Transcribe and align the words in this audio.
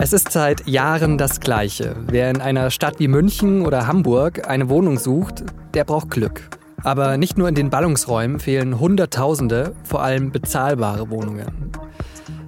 Es 0.00 0.12
ist 0.12 0.30
seit 0.30 0.68
Jahren 0.68 1.18
das 1.18 1.40
Gleiche. 1.40 1.96
Wer 2.06 2.30
in 2.30 2.40
einer 2.40 2.70
Stadt 2.70 3.00
wie 3.00 3.08
München 3.08 3.66
oder 3.66 3.88
Hamburg 3.88 4.48
eine 4.48 4.68
Wohnung 4.68 4.96
sucht, 4.96 5.42
der 5.74 5.82
braucht 5.82 6.10
Glück. 6.10 6.42
Aber 6.84 7.16
nicht 7.16 7.36
nur 7.36 7.48
in 7.48 7.56
den 7.56 7.68
Ballungsräumen 7.68 8.38
fehlen 8.38 8.78
Hunderttausende, 8.78 9.74
vor 9.82 10.00
allem 10.00 10.30
bezahlbare 10.30 11.10
Wohnungen. 11.10 11.72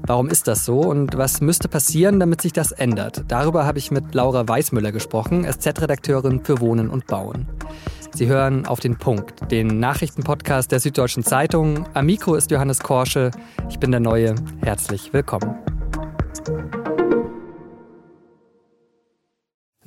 Warum 0.06 0.28
ist 0.28 0.46
das 0.46 0.64
so 0.64 0.78
und 0.78 1.18
was 1.18 1.40
müsste 1.40 1.68
passieren, 1.68 2.20
damit 2.20 2.40
sich 2.40 2.52
das 2.52 2.70
ändert? 2.70 3.24
Darüber 3.26 3.66
habe 3.66 3.78
ich 3.78 3.90
mit 3.90 4.14
Laura 4.14 4.46
Weißmüller 4.46 4.92
gesprochen, 4.92 5.44
SZ-Redakteurin 5.44 6.44
für 6.44 6.60
Wohnen 6.60 6.88
und 6.88 7.08
Bauen. 7.08 7.48
Sie 8.14 8.28
hören 8.28 8.64
auf 8.64 8.78
den 8.78 8.96
Punkt, 8.96 9.50
den 9.50 9.80
Nachrichtenpodcast 9.80 10.70
der 10.70 10.78
Süddeutschen 10.78 11.24
Zeitung. 11.24 11.86
Am 11.94 12.06
Mikro 12.06 12.36
ist 12.36 12.52
Johannes 12.52 12.78
Korsche. 12.78 13.32
Ich 13.68 13.80
bin 13.80 13.90
der 13.90 14.00
Neue. 14.00 14.36
Herzlich 14.62 15.12
willkommen. 15.12 15.56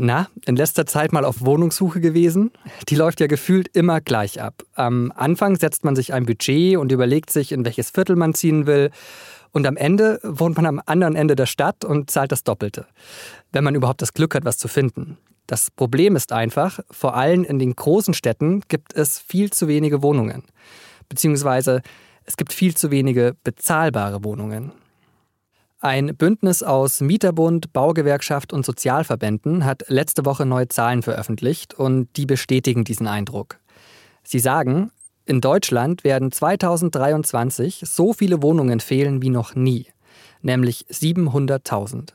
Na, 0.05 0.27
in 0.45 0.57
letzter 0.57 0.85
Zeit 0.85 1.13
mal 1.13 1.23
auf 1.23 1.45
Wohnungssuche 1.45 2.02
gewesen? 2.02 2.52
Die 2.89 2.95
läuft 2.95 3.21
ja 3.21 3.27
gefühlt 3.27 3.70
immer 3.70 4.02
gleich 4.02 4.41
ab. 4.41 4.63
Am 4.73 5.13
Anfang 5.16 5.55
setzt 5.55 5.85
man 5.85 5.95
sich 5.95 6.13
ein 6.13 6.25
Budget 6.25 6.75
und 6.75 6.91
überlegt 6.91 7.30
sich, 7.30 7.53
in 7.53 7.63
welches 7.63 7.89
Viertel 7.89 8.17
man 8.17 8.34
ziehen 8.34 8.66
will. 8.66 8.91
Und 9.53 9.66
am 9.66 9.77
Ende 9.77 10.20
wohnt 10.21 10.58
man 10.58 10.66
am 10.66 10.81
anderen 10.85 11.16
Ende 11.16 11.38
der 11.38 11.45
Stadt 11.45 11.85
und 11.85 12.11
zahlt 12.11 12.34
das 12.34 12.44
Doppelte. 12.44 12.85
Wenn 13.53 13.63
man 13.63 13.75
überhaupt 13.75 14.02
das 14.02 14.13
Glück 14.13 14.35
hat, 14.35 14.44
was 14.44 14.58
zu 14.58 14.67
finden. 14.67 15.17
Das 15.47 15.71
Problem 15.71 16.17
ist 16.17 16.33
einfach, 16.33 16.81
vor 16.91 17.16
allem 17.16 17.45
in 17.45 17.58
den 17.58 17.73
großen 17.73 18.13
Städten 18.13 18.59
gibt 18.67 18.94
es 18.97 19.20
viel 19.20 19.53
zu 19.53 19.70
wenige 19.70 20.03
Wohnungen. 20.03 20.44
Beziehungsweise 21.08 21.81
es 22.25 22.35
gibt 22.35 22.52
viel 22.52 22.75
zu 22.75 22.91
wenige 22.91 23.38
bezahlbare 23.45 24.25
Wohnungen. 24.25 24.73
Ein 25.84 26.16
Bündnis 26.16 26.64
aus 26.64 27.02
Mieterbund, 27.02 27.73
Baugewerkschaft 27.73 28.53
und 28.53 28.66
Sozialverbänden 28.66 29.66
hat 29.66 29.84
letzte 29.90 30.23
Woche 30.23 30.45
neue 30.45 30.70
Zahlen 30.70 31.03
veröffentlicht 31.03 31.73
und 31.73 32.08
die 32.16 32.25
bestätigen 32.25 32.86
diesen 32.86 33.06
Eindruck. 33.06 33.59
Sie 34.23 34.40
sagen, 34.40 34.92
in 35.25 35.42
Deutschland 35.42 36.06
werden 36.06 36.31
2023 36.31 37.84
so 37.86 38.14
viele 38.14 38.42
Wohnungen 38.42 38.80
fehlen 38.80 39.22
wie 39.22 39.30
noch 39.30 39.56
nie, 39.56 39.88
nämlich 40.42 40.86
700.000. 40.90 42.14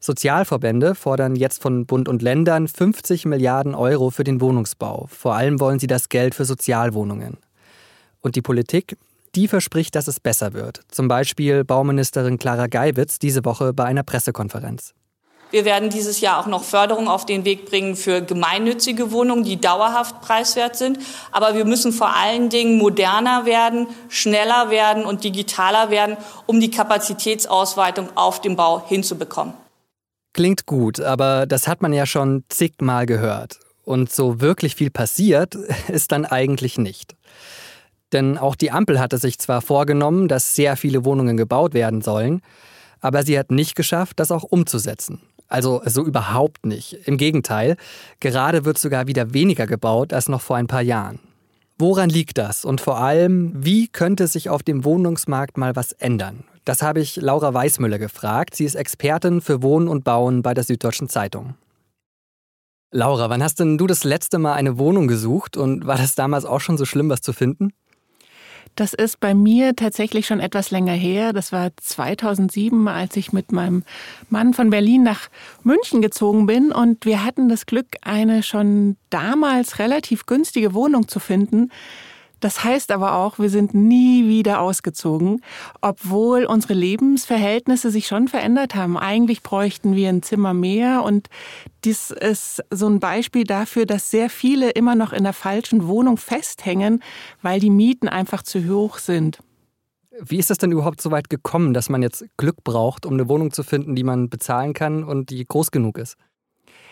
Sozialverbände 0.00 0.94
fordern 0.94 1.36
jetzt 1.36 1.60
von 1.60 1.84
Bund 1.84 2.08
und 2.08 2.22
Ländern 2.22 2.66
50 2.66 3.26
Milliarden 3.26 3.74
Euro 3.74 4.08
für 4.08 4.24
den 4.24 4.40
Wohnungsbau. 4.40 5.06
Vor 5.10 5.34
allem 5.34 5.60
wollen 5.60 5.78
sie 5.78 5.86
das 5.86 6.08
Geld 6.08 6.34
für 6.34 6.46
Sozialwohnungen. 6.46 7.36
Und 8.22 8.36
die 8.36 8.42
Politik 8.42 8.96
die 9.36 9.48
verspricht, 9.48 9.94
dass 9.94 10.08
es 10.08 10.18
besser 10.18 10.54
wird. 10.54 10.80
Zum 10.90 11.08
Beispiel 11.08 11.62
Bauministerin 11.62 12.38
Clara 12.38 12.66
Geiwitz 12.66 13.18
diese 13.18 13.44
Woche 13.44 13.72
bei 13.72 13.84
einer 13.84 14.02
Pressekonferenz. 14.02 14.94
Wir 15.50 15.64
werden 15.64 15.90
dieses 15.90 16.20
Jahr 16.20 16.40
auch 16.40 16.46
noch 16.46 16.64
Förderung 16.64 17.06
auf 17.06 17.24
den 17.24 17.44
Weg 17.44 17.66
bringen 17.66 17.94
für 17.94 18.20
gemeinnützige 18.20 19.12
Wohnungen, 19.12 19.44
die 19.44 19.60
dauerhaft 19.60 20.20
preiswert 20.20 20.76
sind. 20.76 20.98
Aber 21.30 21.54
wir 21.54 21.64
müssen 21.64 21.92
vor 21.92 22.16
allen 22.16 22.48
Dingen 22.48 22.78
moderner 22.78 23.46
werden, 23.46 23.86
schneller 24.08 24.70
werden 24.70 25.04
und 25.04 25.22
digitaler 25.22 25.90
werden, 25.90 26.16
um 26.46 26.58
die 26.58 26.70
Kapazitätsausweitung 26.70 28.08
auf 28.16 28.40
dem 28.40 28.56
Bau 28.56 28.86
hinzubekommen. 28.88 29.54
Klingt 30.32 30.66
gut, 30.66 31.00
aber 31.00 31.46
das 31.46 31.68
hat 31.68 31.80
man 31.80 31.92
ja 31.92 32.06
schon 32.06 32.44
zigmal 32.48 33.06
gehört. 33.06 33.58
Und 33.84 34.12
so 34.12 34.40
wirklich 34.40 34.74
viel 34.74 34.90
passiert 34.90 35.54
ist 35.88 36.10
dann 36.10 36.24
eigentlich 36.24 36.76
nicht. 36.76 37.14
Denn 38.12 38.38
auch 38.38 38.54
die 38.54 38.70
Ampel 38.70 39.00
hatte 39.00 39.18
sich 39.18 39.38
zwar 39.38 39.62
vorgenommen, 39.62 40.28
dass 40.28 40.54
sehr 40.54 40.76
viele 40.76 41.04
Wohnungen 41.04 41.36
gebaut 41.36 41.74
werden 41.74 42.02
sollen, 42.02 42.40
aber 43.00 43.22
sie 43.22 43.38
hat 43.38 43.50
nicht 43.50 43.74
geschafft, 43.74 44.20
das 44.20 44.30
auch 44.30 44.44
umzusetzen. 44.44 45.20
Also 45.48 45.82
so 45.84 46.04
überhaupt 46.04 46.66
nicht. 46.66 46.94
Im 47.06 47.18
Gegenteil, 47.18 47.76
gerade 48.20 48.64
wird 48.64 48.78
sogar 48.78 49.06
wieder 49.06 49.32
weniger 49.32 49.66
gebaut 49.66 50.12
als 50.12 50.28
noch 50.28 50.40
vor 50.40 50.56
ein 50.56 50.66
paar 50.66 50.82
Jahren. 50.82 51.20
Woran 51.78 52.08
liegt 52.08 52.38
das? 52.38 52.64
Und 52.64 52.80
vor 52.80 52.98
allem, 52.98 53.52
wie 53.54 53.86
könnte 53.88 54.26
sich 54.26 54.48
auf 54.48 54.62
dem 54.62 54.84
Wohnungsmarkt 54.84 55.58
mal 55.58 55.76
was 55.76 55.92
ändern? 55.92 56.44
Das 56.64 56.82
habe 56.82 57.00
ich 57.00 57.16
Laura 57.16 57.52
Weißmüller 57.52 57.98
gefragt. 57.98 58.56
Sie 58.56 58.64
ist 58.64 58.74
Expertin 58.74 59.40
für 59.40 59.62
Wohnen 59.62 59.86
und 59.86 60.02
Bauen 60.02 60.42
bei 60.42 60.54
der 60.54 60.64
Süddeutschen 60.64 61.08
Zeitung. 61.08 61.54
Laura, 62.90 63.28
wann 63.28 63.42
hast 63.42 63.60
denn 63.60 63.78
du 63.78 63.86
das 63.86 64.04
letzte 64.04 64.38
Mal 64.38 64.54
eine 64.54 64.78
Wohnung 64.78 65.06
gesucht 65.06 65.56
und 65.56 65.86
war 65.86 65.98
das 65.98 66.14
damals 66.14 66.44
auch 66.44 66.60
schon 66.60 66.78
so 66.78 66.86
schlimm, 66.86 67.10
was 67.10 67.20
zu 67.20 67.32
finden? 67.32 67.72
Das 68.76 68.92
ist 68.92 69.20
bei 69.20 69.34
mir 69.34 69.74
tatsächlich 69.74 70.26
schon 70.26 70.38
etwas 70.38 70.70
länger 70.70 70.92
her. 70.92 71.32
Das 71.32 71.50
war 71.50 71.70
2007, 71.74 72.88
als 72.88 73.16
ich 73.16 73.32
mit 73.32 73.50
meinem 73.50 73.84
Mann 74.28 74.52
von 74.52 74.68
Berlin 74.68 75.02
nach 75.02 75.28
München 75.62 76.02
gezogen 76.02 76.44
bin. 76.44 76.72
Und 76.72 77.06
wir 77.06 77.24
hatten 77.24 77.48
das 77.48 77.64
Glück, 77.64 77.86
eine 78.02 78.42
schon 78.42 78.96
damals 79.08 79.78
relativ 79.78 80.26
günstige 80.26 80.74
Wohnung 80.74 81.08
zu 81.08 81.20
finden. 81.20 81.70
Das 82.40 82.64
heißt 82.64 82.92
aber 82.92 83.14
auch, 83.14 83.38
wir 83.38 83.48
sind 83.48 83.74
nie 83.74 84.28
wieder 84.28 84.60
ausgezogen, 84.60 85.40
obwohl 85.80 86.44
unsere 86.44 86.74
Lebensverhältnisse 86.74 87.90
sich 87.90 88.06
schon 88.06 88.28
verändert 88.28 88.74
haben. 88.74 88.98
Eigentlich 88.98 89.42
bräuchten 89.42 89.96
wir 89.96 90.08
ein 90.10 90.22
Zimmer 90.22 90.52
mehr 90.52 91.02
und 91.02 91.28
dies 91.84 92.10
ist 92.10 92.62
so 92.70 92.88
ein 92.88 93.00
Beispiel 93.00 93.44
dafür, 93.44 93.86
dass 93.86 94.10
sehr 94.10 94.28
viele 94.28 94.70
immer 94.70 94.94
noch 94.94 95.12
in 95.12 95.24
der 95.24 95.32
falschen 95.32 95.86
Wohnung 95.86 96.18
festhängen, 96.18 97.02
weil 97.42 97.60
die 97.60 97.70
Mieten 97.70 98.08
einfach 98.08 98.42
zu 98.42 98.68
hoch 98.68 98.98
sind. 98.98 99.38
Wie 100.20 100.38
ist 100.38 100.50
das 100.50 100.58
denn 100.58 100.72
überhaupt 100.72 101.00
so 101.00 101.10
weit 101.10 101.28
gekommen, 101.28 101.74
dass 101.74 101.88
man 101.88 102.02
jetzt 102.02 102.24
Glück 102.36 102.64
braucht, 102.64 103.04
um 103.04 103.14
eine 103.14 103.28
Wohnung 103.28 103.52
zu 103.52 103.62
finden, 103.62 103.94
die 103.94 104.04
man 104.04 104.30
bezahlen 104.30 104.72
kann 104.72 105.04
und 105.04 105.30
die 105.30 105.46
groß 105.46 105.70
genug 105.70 105.98
ist? 105.98 106.16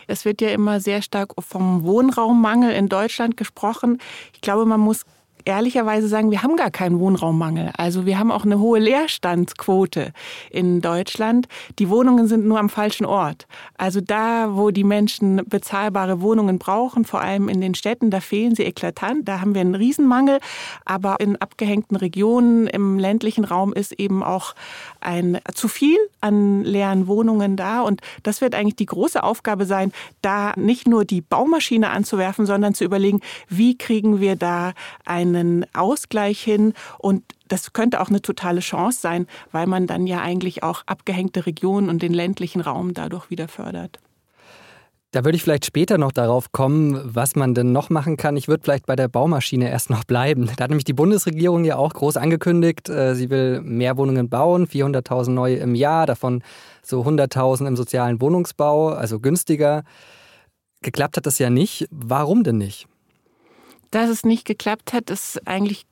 Es 0.06 0.25
wird 0.27 0.43
ja 0.43 0.50
immer 0.50 0.81
sehr 0.81 1.00
stark 1.00 1.33
vom 1.38 1.84
Wohnraummangel 1.84 2.72
in 2.72 2.88
Deutschland 2.88 3.37
gesprochen. 3.37 3.99
Ich 4.34 4.43
glaube, 4.43 4.66
man 4.66 4.81
muss 4.81 5.04
ehrlicherweise 5.44 6.09
sagen, 6.09 6.31
wir 6.31 6.43
haben 6.43 6.56
gar 6.56 6.71
keinen 6.71 6.99
Wohnraummangel. 6.99 7.71
Also 7.77 8.06
wir 8.06 8.19
haben 8.19 8.31
auch 8.31 8.44
eine 8.44 8.59
hohe 8.59 8.78
Leerstandsquote 8.78 10.12
in 10.50 10.81
Deutschland. 10.81 11.49
Die 11.78 11.91
Wohnungen 11.91 12.27
sind 12.27 12.47
nur 12.47 12.59
am 12.59 12.69
falschen 12.69 13.05
Ort. 13.05 13.47
Also 13.77 14.00
da, 14.00 14.56
wo 14.56 14.71
die 14.71 14.84
Menschen 14.84 15.43
bezahlbare 15.47 16.21
Wohnungen 16.21 16.59
brauchen, 16.59 17.04
vor 17.04 17.21
allem 17.21 17.49
in 17.49 17.60
den 17.60 17.75
Städten, 17.75 18.10
da 18.10 18.21
fehlen 18.21 18.54
sie 18.54 18.65
eklatant. 18.65 19.28
Da 19.28 19.41
haben 19.41 19.54
wir 19.54 19.60
einen 19.60 19.75
Riesenmangel. 19.75 20.41
Aber 20.84 21.21
in 21.21 21.37
abgehängten 21.37 21.97
Regionen 21.97 22.66
im 22.66 22.99
ländlichen 22.99 23.44
Raum 23.44 23.72
ist 23.72 23.93
eben 23.93 24.22
auch 24.22 24.54
ein 25.00 25.38
zu 25.54 25.69
viel 25.69 25.99
an 26.21 26.65
leeren 26.65 27.06
Wohnungen 27.06 27.56
da. 27.56 27.83
Und 27.83 28.00
das 28.22 28.41
wird 28.41 28.54
eigentlich 28.54 28.77
die 28.77 28.87
große 28.87 29.22
Aufgabe 29.22 29.66
sein, 29.66 29.93
da 30.22 30.53
nicht 30.56 30.88
nur 30.88 31.04
die 31.04 31.21
Baumaschine 31.21 31.91
anzuwerfen, 31.91 32.47
sondern 32.47 32.75
zu 32.75 32.84
überlegen, 32.84 33.21
wie 33.49 33.77
kriegen 33.77 34.21
wir 34.21 34.37
da 34.37 34.72
ein 35.04 35.34
einen 35.37 35.67
Ausgleich 35.75 36.41
hin 36.41 36.75
und 36.99 37.22
das 37.49 37.72
könnte 37.72 38.00
auch 38.00 38.09
eine 38.09 38.22
totale 38.22 38.61
Chance 38.61 39.00
sein, 39.00 39.27
weil 39.53 39.67
man 39.67 39.87
dann 39.87 40.06
ja 40.06 40.21
eigentlich 40.21 40.62
auch 40.62 40.83
abgehängte 40.87 41.47
Regionen 41.47 41.89
und 41.89 42.03
den 42.03 42.15
ländlichen 42.15 42.61
Raum 42.61 42.95
dadurch 42.95 43.31
wieder 43.31 43.49
fördert. 43.49 44.00
Da 45.15 45.25
würde 45.25 45.37
ich 45.37 45.45
vielleicht 45.45 45.65
später 45.65 45.97
noch 45.97 46.11
darauf 46.11 46.50
kommen, 46.50 47.00
was 47.05 47.37
man 47.37 47.55
denn 47.55 47.71
noch 47.71 47.89
machen 47.89 48.17
kann. 48.17 48.37
Ich 48.37 48.49
würde 48.49 48.65
vielleicht 48.65 48.84
bei 48.84 48.97
der 48.97 49.06
Baumaschine 49.06 49.71
erst 49.71 49.89
noch 49.89 50.03
bleiben. 50.03 50.50
Da 50.56 50.65
hat 50.65 50.71
nämlich 50.71 50.83
die 50.83 50.93
Bundesregierung 50.93 51.65
ja 51.65 51.77
auch 51.77 51.93
groß 51.93 52.16
angekündigt, 52.16 52.89
äh, 52.89 53.15
sie 53.15 53.31
will 53.31 53.61
mehr 53.61 53.97
Wohnungen 53.97 54.28
bauen, 54.28 54.66
400.000 54.66 55.31
neue 55.31 55.56
im 55.59 55.77
Jahr, 55.77 56.06
davon 56.06 56.43
so 56.83 57.03
100.000 57.03 57.69
im 57.69 57.77
sozialen 57.77 58.21
Wohnungsbau, 58.21 58.89
also 58.89 59.21
günstiger. 59.21 59.84
Geklappt 60.83 61.16
hat 61.16 61.27
das 61.27 61.39
ja 61.39 61.49
nicht. 61.49 61.87
Warum 61.93 62.43
denn 62.43 62.59
nicht? 62.59 62.89
Dass 63.94 64.10
es 64.10 64.25
nicht 64.25 64.44
geklappt 64.44 64.93
hat, 64.93 65.09
ist 65.09 65.47
eigentlich 65.47 65.84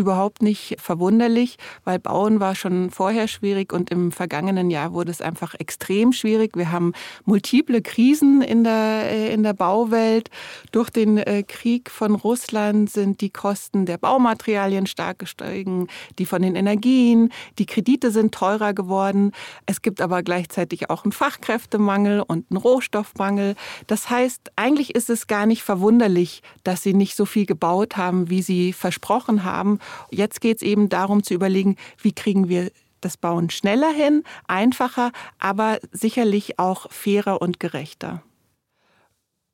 überhaupt 0.00 0.42
nicht 0.42 0.76
verwunderlich, 0.80 1.58
weil 1.84 1.98
Bauen 1.98 2.40
war 2.40 2.54
schon 2.54 2.90
vorher 2.90 3.28
schwierig 3.28 3.72
und 3.72 3.90
im 3.90 4.12
vergangenen 4.12 4.70
Jahr 4.70 4.92
wurde 4.92 5.10
es 5.10 5.20
einfach 5.20 5.54
extrem 5.54 6.12
schwierig. 6.12 6.56
Wir 6.56 6.72
haben 6.72 6.92
multiple 7.24 7.82
Krisen 7.82 8.40
in 8.40 8.64
der, 8.64 9.10
äh, 9.10 9.32
in 9.32 9.42
der 9.42 9.52
Bauwelt. 9.52 10.30
Durch 10.72 10.90
den 10.90 11.18
äh, 11.18 11.42
Krieg 11.42 11.90
von 11.90 12.14
Russland 12.14 12.90
sind 12.90 13.20
die 13.20 13.30
Kosten 13.30 13.84
der 13.84 13.98
Baumaterialien 13.98 14.86
stark 14.86 15.18
gestiegen, 15.18 15.88
die 16.18 16.24
von 16.24 16.40
den 16.40 16.56
Energien, 16.56 17.30
die 17.58 17.66
Kredite 17.66 18.10
sind 18.10 18.34
teurer 18.34 18.72
geworden. 18.72 19.32
Es 19.66 19.82
gibt 19.82 20.00
aber 20.00 20.22
gleichzeitig 20.22 20.88
auch 20.88 21.04
einen 21.04 21.12
Fachkräftemangel 21.12 22.22
und 22.26 22.46
einen 22.50 22.56
Rohstoffmangel. 22.56 23.54
Das 23.86 24.08
heißt, 24.08 24.52
eigentlich 24.56 24.94
ist 24.94 25.10
es 25.10 25.26
gar 25.26 25.44
nicht 25.44 25.62
verwunderlich, 25.62 26.42
dass 26.64 26.82
sie 26.82 26.94
nicht 26.94 27.16
so 27.16 27.26
viel 27.26 27.44
gebaut 27.44 27.98
haben, 27.98 28.30
wie 28.30 28.40
sie 28.40 28.72
versprochen 28.72 29.44
haben. 29.44 29.78
Jetzt 30.10 30.40
geht 30.40 30.56
es 30.56 30.62
eben 30.62 30.88
darum 30.88 31.22
zu 31.22 31.34
überlegen, 31.34 31.76
wie 32.02 32.12
kriegen 32.12 32.48
wir 32.48 32.70
das 33.00 33.16
Bauen 33.16 33.50
schneller 33.50 33.90
hin, 33.90 34.24
einfacher, 34.46 35.12
aber 35.38 35.78
sicherlich 35.92 36.58
auch 36.58 36.90
fairer 36.90 37.40
und 37.40 37.60
gerechter. 37.60 38.22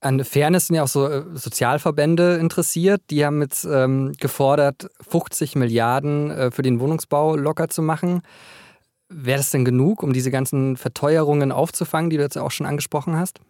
An 0.01 0.23
Fairness 0.25 0.67
sind 0.67 0.77
ja 0.77 0.83
auch 0.83 0.89
so 0.89 1.09
äh, 1.09 1.25
Sozialverbände 1.35 2.37
interessiert. 2.37 3.03
Die 3.11 3.25
haben 3.25 3.41
jetzt 3.41 3.65
ähm, 3.65 4.13
gefordert, 4.21 4.91
50 5.09 5.57
Milliarden 5.57 6.31
äh, 6.31 6.51
für 6.51 6.63
den 6.63 6.81
Wohnungsbau 6.81 7.35
locker 7.35 7.69
zu 7.69 7.83
machen. 7.83 8.23
Wäre 9.09 9.39
das 9.39 9.51
denn 9.51 9.65
genug, 9.65 10.03
um 10.03 10.13
diese 10.13 10.31
ganzen 10.31 10.77
Verteuerungen 10.77 11.51
aufzufangen, 11.51 12.11
die 12.11 12.17
du 12.17 12.23
jetzt 12.23 12.37
auch 12.37 12.51
schon 12.51 12.67
angesprochen 12.67 13.17
hast? 13.17 13.41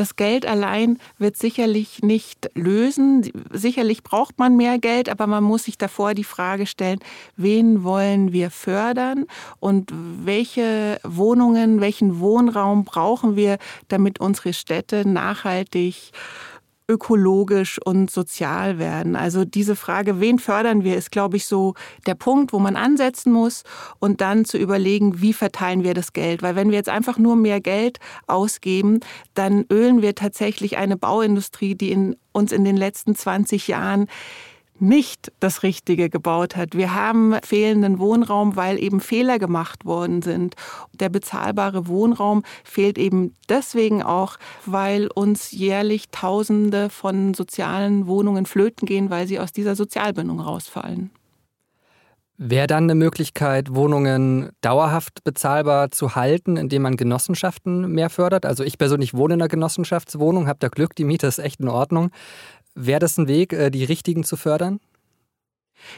Das 0.00 0.16
Geld 0.16 0.46
allein 0.46 0.96
wird 1.18 1.36
sicherlich 1.36 2.02
nicht 2.02 2.48
lösen. 2.54 3.30
Sicherlich 3.52 4.02
braucht 4.02 4.38
man 4.38 4.56
mehr 4.56 4.78
Geld, 4.78 5.10
aber 5.10 5.26
man 5.26 5.44
muss 5.44 5.64
sich 5.64 5.76
davor 5.76 6.14
die 6.14 6.24
Frage 6.24 6.64
stellen, 6.64 7.00
wen 7.36 7.84
wollen 7.84 8.32
wir 8.32 8.50
fördern 8.50 9.26
und 9.58 9.92
welche 9.92 10.98
Wohnungen, 11.04 11.82
welchen 11.82 12.18
Wohnraum 12.18 12.86
brauchen 12.86 13.36
wir, 13.36 13.58
damit 13.88 14.20
unsere 14.20 14.54
Städte 14.54 15.06
nachhaltig 15.06 16.12
ökologisch 16.90 17.78
und 17.82 18.10
sozial 18.10 18.78
werden. 18.78 19.14
Also 19.14 19.44
diese 19.44 19.76
Frage, 19.76 20.18
wen 20.18 20.40
fördern 20.40 20.82
wir, 20.82 20.96
ist, 20.96 21.12
glaube 21.12 21.36
ich, 21.36 21.46
so 21.46 21.74
der 22.06 22.16
Punkt, 22.16 22.52
wo 22.52 22.58
man 22.58 22.74
ansetzen 22.74 23.32
muss 23.32 23.62
und 24.00 24.20
dann 24.20 24.44
zu 24.44 24.58
überlegen, 24.58 25.22
wie 25.22 25.32
verteilen 25.32 25.84
wir 25.84 25.94
das 25.94 26.12
Geld. 26.12 26.42
Weil 26.42 26.56
wenn 26.56 26.70
wir 26.70 26.76
jetzt 26.76 26.88
einfach 26.88 27.16
nur 27.16 27.36
mehr 27.36 27.60
Geld 27.60 27.98
ausgeben, 28.26 29.00
dann 29.34 29.64
ölen 29.70 30.02
wir 30.02 30.16
tatsächlich 30.16 30.76
eine 30.76 30.96
Bauindustrie, 30.96 31.76
die 31.76 31.92
in, 31.92 32.16
uns 32.32 32.50
in 32.50 32.64
den 32.64 32.76
letzten 32.76 33.14
20 33.14 33.68
Jahren 33.68 34.08
nicht 34.80 35.32
das 35.40 35.62
Richtige 35.62 36.10
gebaut 36.10 36.56
hat. 36.56 36.76
Wir 36.76 36.94
haben 36.94 37.34
fehlenden 37.42 37.98
Wohnraum, 37.98 38.56
weil 38.56 38.78
eben 38.78 39.00
Fehler 39.00 39.38
gemacht 39.38 39.84
worden 39.84 40.22
sind. 40.22 40.54
Der 40.92 41.08
bezahlbare 41.08 41.86
Wohnraum 41.86 42.42
fehlt 42.64 42.98
eben 42.98 43.34
deswegen 43.48 44.02
auch, 44.02 44.36
weil 44.66 45.08
uns 45.08 45.50
jährlich 45.52 46.08
Tausende 46.10 46.90
von 46.90 47.34
sozialen 47.34 48.06
Wohnungen 48.06 48.46
flöten 48.46 48.86
gehen, 48.86 49.10
weil 49.10 49.26
sie 49.26 49.38
aus 49.38 49.52
dieser 49.52 49.76
Sozialbindung 49.76 50.40
rausfallen. 50.40 51.10
Wäre 52.42 52.66
dann 52.66 52.84
eine 52.84 52.94
Möglichkeit, 52.94 53.74
Wohnungen 53.74 54.48
dauerhaft 54.62 55.22
bezahlbar 55.24 55.90
zu 55.90 56.14
halten, 56.14 56.56
indem 56.56 56.80
man 56.80 56.96
Genossenschaften 56.96 57.92
mehr 57.92 58.08
fördert? 58.08 58.46
Also 58.46 58.64
ich 58.64 58.78
persönlich 58.78 59.12
wohne 59.12 59.34
in 59.34 59.42
einer 59.42 59.48
Genossenschaftswohnung, 59.48 60.48
habe 60.48 60.58
da 60.58 60.68
Glück, 60.68 60.94
die 60.96 61.04
Miete 61.04 61.26
ist 61.26 61.38
echt 61.38 61.60
in 61.60 61.68
Ordnung. 61.68 62.10
Wäre 62.82 62.98
das 62.98 63.18
ein 63.18 63.28
Weg, 63.28 63.52
äh, 63.52 63.70
die 63.70 63.84
Richtigen 63.84 64.24
zu 64.24 64.36
fördern? 64.36 64.80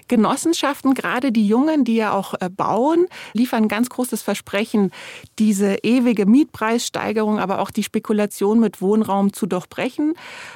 Genossenschaften, 0.09 0.95
gerade 0.95 1.33
die 1.33 1.47
Jungen, 1.47 1.85
die 1.85 1.97
ja 1.97 2.13
auch 2.13 2.35
äh, 2.41 2.49
bauen, 2.49 3.07
liefern 3.33 3.69
ganz 3.69 3.89
großes 3.89 4.23
Versprechen, 4.23 4.91
diese 5.39 5.77
ewige 5.83 6.27
Mietpreissteigerung, 6.27 7.39
aber 7.39 7.61
auch 7.61 7.71
die 7.71 7.83
Spekulation 7.83 8.61
mit 8.61 8.81
Wohnraum 8.81 9.33
zu 9.33 9.47
durchbrechen, 9.47 10.15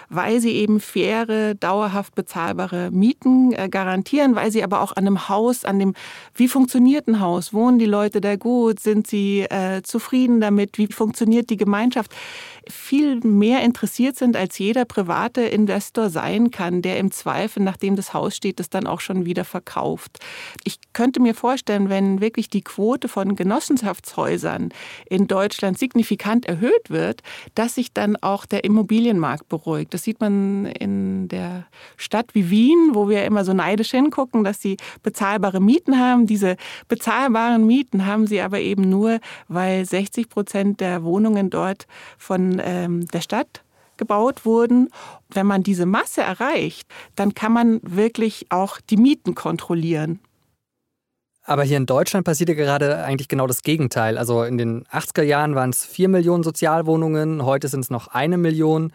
weil 0.08 0.40
sie 0.40 0.52
eben 0.52 0.80
faire, 0.80 1.54
dauerhaft 1.54 2.14
bezahlbare 2.14 2.90
Mieten 2.90 3.52
äh, 3.52 3.68
garantieren, 3.68 4.34
weil 4.34 4.50
sie 4.50 4.62
aber 4.62 4.80
auch 4.80 4.92
an 4.92 5.06
einem 5.06 5.28
Haus, 5.28 5.64
an 5.64 5.78
dem, 5.78 5.94
wie 6.34 6.48
funktioniert 6.48 7.08
ein 7.08 7.20
Haus? 7.20 7.52
Wohnen 7.52 7.78
die 7.78 7.86
Leute 7.86 8.20
da 8.20 8.36
gut? 8.36 8.80
Sind 8.80 9.06
sie 9.06 9.42
äh, 9.42 9.82
zufrieden 9.82 10.40
damit? 10.40 10.78
Wie 10.78 10.86
funktioniert 10.88 11.50
die 11.50 11.56
Gemeinschaft? 11.56 12.12
viel 12.68 13.20
mehr 13.20 13.62
interessiert 13.62 14.16
sind, 14.16 14.36
als 14.36 14.58
jeder 14.58 14.84
private 14.84 15.42
Investor 15.42 16.10
sein 16.10 16.50
kann, 16.50 16.82
der 16.82 16.98
im 16.98 17.10
Zweifel, 17.10 17.62
nachdem 17.62 17.96
das 17.96 18.12
Haus 18.12 18.36
steht, 18.36 18.58
das 18.58 18.70
dann 18.70 18.86
auch 18.86 19.00
schon 19.00 19.15
wieder 19.24 19.44
verkauft. 19.44 20.18
Ich 20.64 20.78
könnte 20.92 21.20
mir 21.20 21.34
vorstellen, 21.34 21.88
wenn 21.88 22.20
wirklich 22.20 22.48
die 22.48 22.62
Quote 22.62 23.08
von 23.08 23.36
Genossenschaftshäusern 23.36 24.70
in 25.08 25.26
Deutschland 25.26 25.78
signifikant 25.78 26.46
erhöht 26.46 26.90
wird, 26.90 27.22
dass 27.54 27.76
sich 27.76 27.92
dann 27.92 28.16
auch 28.16 28.46
der 28.46 28.64
Immobilienmarkt 28.64 29.48
beruhigt. 29.48 29.94
Das 29.94 30.02
sieht 30.02 30.20
man 30.20 30.66
in 30.66 31.28
der 31.28 31.66
Stadt 31.96 32.34
wie 32.34 32.50
Wien, 32.50 32.90
wo 32.92 33.08
wir 33.08 33.24
immer 33.24 33.44
so 33.44 33.52
neidisch 33.52 33.90
hingucken, 33.90 34.44
dass 34.44 34.60
sie 34.60 34.76
bezahlbare 35.02 35.60
Mieten 35.60 35.98
haben. 35.98 36.26
Diese 36.26 36.56
bezahlbaren 36.88 37.66
Mieten 37.66 38.06
haben 38.06 38.26
sie 38.26 38.40
aber 38.40 38.60
eben 38.60 38.88
nur, 38.88 39.20
weil 39.48 39.84
60 39.84 40.28
Prozent 40.28 40.80
der 40.80 41.04
Wohnungen 41.04 41.50
dort 41.50 41.86
von 42.18 42.60
ähm, 42.62 43.06
der 43.08 43.20
Stadt 43.20 43.62
gebaut 43.96 44.44
wurden. 44.44 44.88
Wenn 45.28 45.46
man 45.46 45.62
diese 45.62 45.86
Masse 45.86 46.22
erreicht, 46.22 46.88
dann 47.14 47.34
kann 47.34 47.52
man 47.52 47.80
wirklich 47.82 48.46
auch 48.50 48.80
die 48.80 48.96
Mieten 48.96 49.34
kontrollieren. 49.34 50.20
Aber 51.42 51.62
hier 51.62 51.76
in 51.76 51.86
Deutschland 51.86 52.26
passiert 52.26 52.48
ja 52.48 52.56
gerade 52.56 53.04
eigentlich 53.04 53.28
genau 53.28 53.46
das 53.46 53.62
Gegenteil. 53.62 54.18
Also 54.18 54.42
in 54.42 54.58
den 54.58 54.84
80er 54.86 55.22
Jahren 55.22 55.54
waren 55.54 55.70
es 55.70 55.84
4 55.84 56.08
Millionen 56.08 56.42
Sozialwohnungen, 56.42 57.44
heute 57.44 57.68
sind 57.68 57.80
es 57.80 57.90
noch 57.90 58.08
eine 58.08 58.36
Million. 58.36 58.92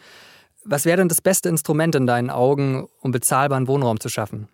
Was 0.65 0.85
wäre 0.85 0.97
denn 0.97 1.07
das 1.07 1.21
beste 1.21 1.47
Instrument 1.47 1.95
in 1.95 2.05
deinen 2.05 2.29
Augen, 2.29 2.87
um 2.99 3.11
bezahlbaren 3.11 3.67
Wohnraum 3.67 3.99
zu 3.99 4.09
schaffen? 4.09 4.49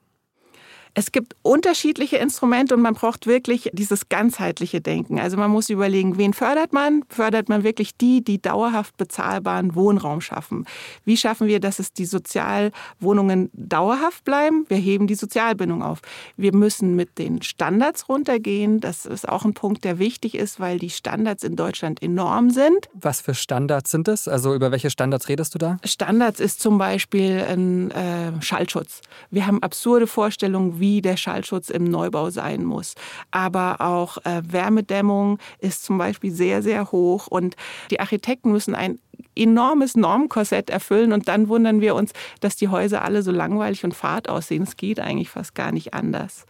Es 0.98 1.12
gibt 1.12 1.36
unterschiedliche 1.44 2.18
Instrumente 2.18 2.74
und 2.74 2.82
man 2.82 2.96
braucht 2.96 3.28
wirklich 3.28 3.70
dieses 3.72 4.10
ganzheitliche 4.10 4.82
Denken. 4.82 5.20
Also 5.20 5.38
man 5.38 5.52
muss 5.52 5.70
überlegen, 5.70 6.18
wen 6.18 6.34
fördert 6.34 6.74
man? 6.74 7.04
Fördert 7.08 7.50
man 7.50 7.64
wirklich 7.64 7.96
die, 7.96 8.24
die 8.24 8.42
dauerhaft 8.42 8.98
bezahlbaren 8.98 9.76
Wohnraum 9.76 10.22
schaffen? 10.22 10.66
Wie 11.06 11.16
schaffen 11.16 11.46
wir, 11.46 11.60
dass 11.60 11.78
es 11.78 11.94
die 11.94 12.08
Sozialwohnungen 12.08 13.52
dauerhaft 13.54 14.24
bleiben? 14.26 14.66
Wir 14.70 14.78
heben 14.78 15.06
die 15.06 15.14
Sozialbindung 15.14 15.84
auf. 15.84 16.00
Wir 16.36 16.52
müssen 16.56 16.96
mit 16.96 17.20
den 17.20 17.44
Standards 17.44 18.10
runtergehen. 18.10 18.80
Das 18.80 19.06
ist 19.06 19.30
auch 19.30 19.46
ein 19.46 19.54
Punkt, 19.54 19.84
der 19.84 20.00
wichtig 20.00 20.34
ist, 20.34 20.60
weil 20.60 20.80
die 20.80 20.90
Standards 20.90 21.44
in 21.44 21.56
Deutschland 21.56 22.02
enorm 22.02 22.50
sind. 22.50 22.90
Was 22.96 23.22
für 23.22 23.36
Standards 23.36 23.92
sind 23.92 24.08
es? 24.08 24.28
Also 24.28 24.56
über 24.56 24.72
welche 24.72 24.90
Standards 24.90 25.30
redest 25.30 25.54
du 25.54 25.60
da? 25.60 25.78
Standards 25.84 26.40
ist 26.40 26.60
zum 26.60 26.80
Beispiel 26.80 27.46
ein 27.48 27.92
äh, 27.92 28.42
Schallschutz. 28.42 29.02
Wir 29.30 29.46
haben 29.46 29.62
absurde 29.62 30.08
Vorstellungen, 30.08 30.80
wie 30.80 30.87
wie 30.88 31.02
der 31.02 31.18
Schallschutz 31.18 31.70
im 31.70 31.84
Neubau 31.84 32.30
sein 32.30 32.64
muss. 32.64 32.96
Aber 33.30 33.82
auch 33.82 34.18
äh, 34.20 34.42
Wärmedämmung 34.48 35.38
ist 35.60 35.84
zum 35.84 35.98
Beispiel 35.98 36.32
sehr, 36.32 36.64
sehr 36.64 36.94
hoch 36.94 37.28
und 37.28 37.58
die 37.92 38.00
Architekten 38.00 38.54
müssen 38.54 38.74
ein 38.74 39.00
enormes 39.36 39.98
Normkorsett 39.98 40.70
erfüllen 40.70 41.12
und 41.12 41.28
dann 41.28 41.50
wundern 41.50 41.82
wir 41.82 41.94
uns, 41.94 42.14
dass 42.40 42.56
die 42.56 42.70
Häuser 42.70 43.02
alle 43.04 43.22
so 43.22 43.32
langweilig 43.32 43.84
und 43.84 43.94
fad 43.94 44.30
aussehen. 44.30 44.64
Es 44.64 44.78
geht 44.78 45.02
eigentlich 45.02 45.30
fast 45.30 45.56
gar 45.56 45.74
nicht 45.74 45.94
anders. 45.94 46.46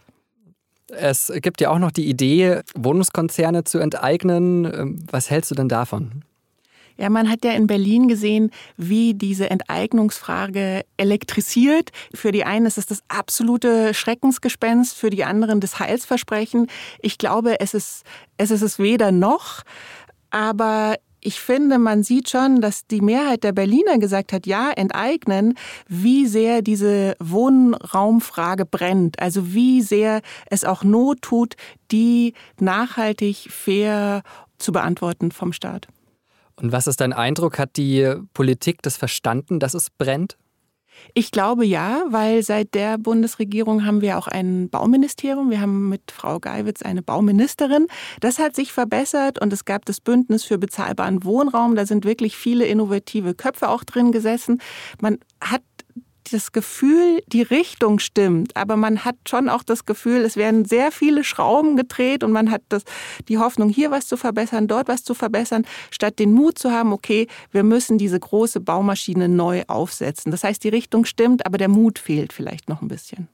Es 0.86 1.32
gibt 1.42 1.60
ja 1.60 1.70
auch 1.70 1.80
noch 1.80 1.90
die 1.90 2.08
Idee, 2.08 2.60
Wohnungskonzerne 2.76 3.64
zu 3.64 3.78
enteignen. 3.78 4.64
Ähm, 4.64 5.06
was 5.10 5.30
hältst 5.30 5.50
du 5.50 5.56
denn 5.56 5.68
davon? 5.68 6.22
Ja, 6.98 7.10
man 7.10 7.30
hat 7.30 7.44
ja 7.44 7.52
in 7.52 7.68
Berlin 7.68 8.08
gesehen, 8.08 8.50
wie 8.76 9.14
diese 9.14 9.50
Enteignungsfrage 9.50 10.84
elektrisiert. 10.96 11.90
Für 12.12 12.32
die 12.32 12.44
einen 12.44 12.66
ist 12.66 12.76
es 12.76 12.86
das 12.86 13.02
absolute 13.06 13.94
Schreckensgespenst, 13.94 14.96
für 14.96 15.08
die 15.08 15.24
anderen 15.24 15.60
das 15.60 15.78
Heilsversprechen. 15.78 16.66
Ich 17.00 17.16
glaube, 17.16 17.60
es 17.60 17.72
ist 17.72 18.02
es 18.36 18.50
ist 18.50 18.62
es 18.62 18.78
weder 18.80 19.12
noch, 19.12 19.62
aber 20.30 20.96
ich 21.20 21.40
finde, 21.40 21.78
man 21.78 22.02
sieht 22.02 22.30
schon, 22.30 22.60
dass 22.60 22.86
die 22.86 23.00
Mehrheit 23.00 23.42
der 23.44 23.52
Berliner 23.52 23.98
gesagt 23.98 24.32
hat, 24.32 24.46
ja, 24.46 24.70
enteignen, 24.70 25.54
wie 25.88 26.26
sehr 26.26 26.62
diese 26.62 27.16
Wohnraumfrage 27.18 28.64
brennt. 28.64 29.20
Also 29.20 29.52
wie 29.52 29.82
sehr 29.82 30.20
es 30.48 30.64
auch 30.64 30.84
Not 30.84 31.22
tut, 31.22 31.54
die 31.90 32.34
nachhaltig 32.60 33.48
fair 33.50 34.22
zu 34.58 34.72
beantworten 34.72 35.32
vom 35.32 35.52
Staat. 35.52 35.88
Und 36.60 36.72
was 36.72 36.86
ist 36.86 37.00
dein 37.00 37.12
Eindruck? 37.12 37.58
Hat 37.58 37.76
die 37.76 38.14
Politik 38.34 38.82
das 38.82 38.96
verstanden, 38.96 39.60
dass 39.60 39.74
es 39.74 39.90
brennt? 39.90 40.36
Ich 41.14 41.30
glaube 41.30 41.64
ja, 41.64 42.04
weil 42.08 42.42
seit 42.42 42.74
der 42.74 42.98
Bundesregierung 42.98 43.84
haben 43.84 44.00
wir 44.00 44.18
auch 44.18 44.26
ein 44.26 44.68
Bauministerium. 44.68 45.50
Wir 45.50 45.60
haben 45.60 45.88
mit 45.88 46.10
Frau 46.10 46.40
Geiwitz 46.40 46.82
eine 46.82 47.02
Bauministerin. 47.02 47.86
Das 48.20 48.38
hat 48.38 48.56
sich 48.56 48.72
verbessert 48.72 49.40
und 49.40 49.52
es 49.52 49.64
gab 49.64 49.84
das 49.84 50.00
Bündnis 50.00 50.44
für 50.44 50.58
bezahlbaren 50.58 51.24
Wohnraum. 51.24 51.76
Da 51.76 51.86
sind 51.86 52.04
wirklich 52.04 52.36
viele 52.36 52.66
innovative 52.66 53.34
Köpfe 53.34 53.68
auch 53.68 53.84
drin 53.84 54.12
gesessen. 54.12 54.60
Man 55.00 55.18
hat 55.40 55.62
das 56.30 56.52
Gefühl, 56.52 57.22
die 57.26 57.42
Richtung 57.42 57.98
stimmt, 57.98 58.56
aber 58.56 58.76
man 58.76 59.04
hat 59.04 59.16
schon 59.28 59.48
auch 59.48 59.62
das 59.62 59.86
Gefühl, 59.86 60.22
es 60.22 60.36
werden 60.36 60.64
sehr 60.64 60.92
viele 60.92 61.24
Schrauben 61.24 61.76
gedreht 61.76 62.24
und 62.24 62.32
man 62.32 62.50
hat 62.50 62.62
das, 62.68 62.84
die 63.28 63.38
Hoffnung, 63.38 63.68
hier 63.68 63.90
was 63.90 64.06
zu 64.06 64.16
verbessern, 64.16 64.68
dort 64.68 64.88
was 64.88 65.04
zu 65.04 65.14
verbessern, 65.14 65.64
statt 65.90 66.18
den 66.18 66.32
Mut 66.32 66.58
zu 66.58 66.70
haben, 66.70 66.92
okay, 66.92 67.26
wir 67.50 67.62
müssen 67.62 67.98
diese 67.98 68.18
große 68.18 68.60
Baumaschine 68.60 69.28
neu 69.28 69.62
aufsetzen. 69.68 70.30
Das 70.30 70.44
heißt, 70.44 70.62
die 70.64 70.68
Richtung 70.68 71.04
stimmt, 71.04 71.46
aber 71.46 71.58
der 71.58 71.68
Mut 71.68 71.98
fehlt 71.98 72.32
vielleicht 72.32 72.68
noch 72.68 72.82
ein 72.82 72.88
bisschen. 72.88 73.28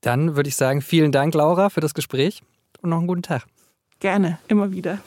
Dann 0.00 0.36
würde 0.36 0.48
ich 0.48 0.56
sagen, 0.56 0.80
vielen 0.80 1.12
Dank, 1.12 1.34
Laura, 1.34 1.70
für 1.70 1.80
das 1.80 1.94
Gespräch 1.94 2.42
und 2.82 2.90
noch 2.90 2.98
einen 2.98 3.06
guten 3.06 3.22
Tag. 3.22 3.46
Gerne, 4.00 4.38
immer 4.48 4.70
wieder. 4.70 5.00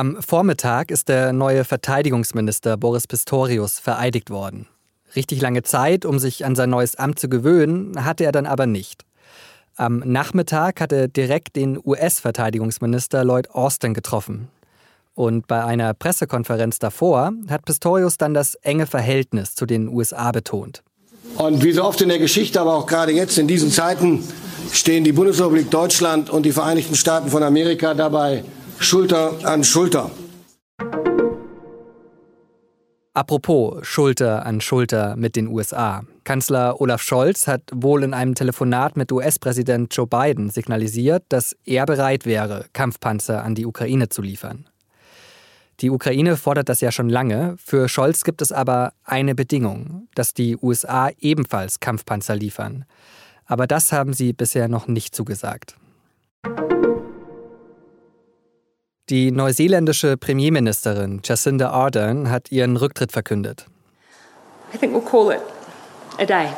Am 0.00 0.16
Vormittag 0.22 0.90
ist 0.90 1.10
der 1.10 1.34
neue 1.34 1.62
Verteidigungsminister 1.62 2.78
Boris 2.78 3.06
Pistorius 3.06 3.78
vereidigt 3.78 4.30
worden. 4.30 4.66
Richtig 5.14 5.42
lange 5.42 5.62
Zeit, 5.62 6.06
um 6.06 6.18
sich 6.18 6.46
an 6.46 6.56
sein 6.56 6.70
neues 6.70 6.96
Amt 6.96 7.18
zu 7.18 7.28
gewöhnen, 7.28 8.02
hatte 8.02 8.24
er 8.24 8.32
dann 8.32 8.46
aber 8.46 8.64
nicht. 8.64 9.04
Am 9.76 9.98
Nachmittag 9.98 10.80
hat 10.80 10.92
er 10.92 11.06
direkt 11.06 11.54
den 11.54 11.78
US-Verteidigungsminister 11.84 13.24
Lloyd 13.24 13.50
Austin 13.50 13.92
getroffen. 13.92 14.48
Und 15.12 15.46
bei 15.46 15.62
einer 15.62 15.92
Pressekonferenz 15.92 16.78
davor 16.78 17.32
hat 17.50 17.66
Pistorius 17.66 18.16
dann 18.16 18.32
das 18.32 18.54
enge 18.54 18.86
Verhältnis 18.86 19.54
zu 19.54 19.66
den 19.66 19.86
USA 19.86 20.32
betont. 20.32 20.82
Und 21.36 21.62
wie 21.62 21.72
so 21.72 21.84
oft 21.84 22.00
in 22.00 22.08
der 22.08 22.18
Geschichte, 22.18 22.58
aber 22.58 22.74
auch 22.74 22.86
gerade 22.86 23.12
jetzt 23.12 23.36
in 23.36 23.46
diesen 23.46 23.70
Zeiten, 23.70 24.24
stehen 24.72 25.04
die 25.04 25.12
Bundesrepublik 25.12 25.70
Deutschland 25.70 26.30
und 26.30 26.44
die 26.46 26.52
Vereinigten 26.52 26.94
Staaten 26.94 27.28
von 27.28 27.42
Amerika 27.42 27.92
dabei 27.92 28.44
Schulter 28.82 29.34
an 29.44 29.62
Schulter. 29.62 30.10
Apropos 33.12 33.86
Schulter 33.86 34.46
an 34.46 34.62
Schulter 34.62 35.16
mit 35.16 35.36
den 35.36 35.48
USA. 35.48 36.02
Kanzler 36.24 36.80
Olaf 36.80 37.02
Scholz 37.02 37.46
hat 37.46 37.60
wohl 37.74 38.02
in 38.02 38.14
einem 38.14 38.34
Telefonat 38.34 38.96
mit 38.96 39.12
US-Präsident 39.12 39.94
Joe 39.94 40.06
Biden 40.06 40.48
signalisiert, 40.48 41.24
dass 41.28 41.54
er 41.66 41.84
bereit 41.84 42.24
wäre, 42.24 42.64
Kampfpanzer 42.72 43.44
an 43.44 43.54
die 43.54 43.66
Ukraine 43.66 44.08
zu 44.08 44.22
liefern. 44.22 44.66
Die 45.80 45.90
Ukraine 45.90 46.38
fordert 46.38 46.70
das 46.70 46.80
ja 46.80 46.90
schon 46.90 47.10
lange. 47.10 47.56
Für 47.62 47.86
Scholz 47.86 48.24
gibt 48.24 48.40
es 48.40 48.50
aber 48.50 48.94
eine 49.04 49.34
Bedingung, 49.34 50.08
dass 50.14 50.32
die 50.32 50.56
USA 50.56 51.10
ebenfalls 51.18 51.80
Kampfpanzer 51.80 52.34
liefern. 52.34 52.86
Aber 53.44 53.66
das 53.66 53.92
haben 53.92 54.14
sie 54.14 54.32
bisher 54.32 54.68
noch 54.68 54.88
nicht 54.88 55.14
zugesagt. 55.14 55.76
Die 59.10 59.32
neuseeländische 59.32 60.16
Premierministerin 60.16 61.20
Jacinda 61.24 61.70
Ardern 61.70 62.30
hat 62.30 62.52
ihren 62.52 62.76
Rücktritt 62.76 63.10
verkündet. 63.10 63.66
I 64.72 64.78
think 64.78 64.94
we'll 64.94 65.04
call 65.04 65.34
it 65.34 65.40
a 66.18 66.24
day. 66.24 66.52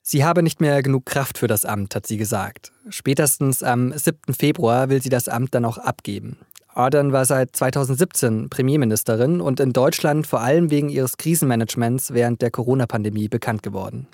Sie 0.00 0.24
habe 0.24 0.44
nicht 0.44 0.60
mehr 0.60 0.80
genug 0.84 1.06
Kraft 1.06 1.38
für 1.38 1.48
das 1.48 1.64
Amt, 1.64 1.96
hat 1.96 2.06
sie 2.06 2.18
gesagt. 2.18 2.70
Spätestens 2.88 3.64
am 3.64 3.92
7. 3.92 4.32
Februar 4.32 4.90
will 4.90 5.02
sie 5.02 5.08
das 5.08 5.26
Amt 5.26 5.56
dann 5.56 5.64
auch 5.64 5.78
abgeben. 5.78 6.38
Ardern 6.68 7.10
war 7.10 7.24
seit 7.24 7.56
2017 7.56 8.48
Premierministerin 8.48 9.40
und 9.40 9.58
in 9.58 9.72
Deutschland 9.72 10.28
vor 10.28 10.42
allem 10.42 10.70
wegen 10.70 10.88
ihres 10.88 11.16
Krisenmanagements 11.16 12.14
während 12.14 12.42
der 12.42 12.52
Corona-Pandemie 12.52 13.26
bekannt 13.26 13.64
geworden. 13.64 14.06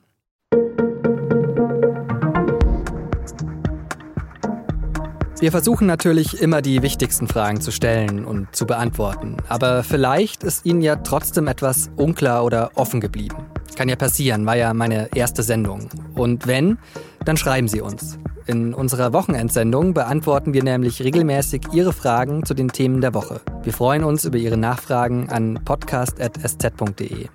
Wir 5.43 5.51
versuchen 5.51 5.89
natürlich 5.89 6.41
immer 6.41 6.63
die 6.63 6.83
wichtigsten 6.83 7.27
Fragen 7.27 7.61
zu 7.61 7.73
stellen 7.73 8.25
und 8.25 8.55
zu 8.55 8.65
beantworten. 8.65 9.39
Aber 9.49 9.83
vielleicht 9.83 10.45
ist 10.45 10.65
Ihnen 10.65 10.83
ja 10.83 10.95
trotzdem 10.95 11.49
etwas 11.49 11.91
unklar 11.97 12.45
oder 12.45 12.71
offen 12.77 13.01
geblieben. 13.01 13.39
Kann 13.75 13.89
ja 13.89 13.97
passieren, 13.97 14.47
war 14.47 14.57
ja 14.57 14.73
meine 14.73 15.09
erste 15.17 15.43
Sendung. 15.43 15.89
Und 16.15 16.47
wenn, 16.47 16.79
dann 17.25 17.37
schreiben 17.37 17.67
Sie 17.67 17.81
uns. 17.81 18.21
In 18.47 18.73
unserer 18.73 19.13
Wochenendsendung 19.13 19.95
beantworten 19.95 20.55
wir 20.55 20.63
nämlich 20.63 21.03
regelmäßig 21.03 21.63
Ihre 21.73 21.93
Fragen 21.93 22.45
zu 22.45 22.55
den 22.55 22.69
Themen 22.69 23.01
der 23.01 23.13
Woche. 23.13 23.41
Wir 23.65 23.73
freuen 23.73 24.05
uns 24.05 24.25
über 24.25 24.39
Ihre 24.39 24.57
Nachfragen 24.57 25.29
an 25.29 25.59
podcast.sz.de. 25.65 27.27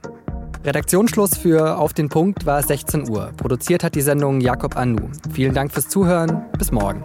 Redaktionsschluss 0.63 1.37
für 1.37 1.77
Auf 1.77 1.93
den 1.93 2.07
Punkt 2.07 2.45
war 2.45 2.63
16 2.63 3.09
Uhr. 3.09 3.33
Produziert 3.35 3.83
hat 3.83 3.95
die 3.95 4.01
Sendung 4.01 4.39
Jakob 4.39 4.77
Anu. 4.77 5.09
Vielen 5.33 5.53
Dank 5.53 5.73
fürs 5.73 5.89
Zuhören. 5.89 6.45
Bis 6.57 6.71
morgen. 6.71 7.03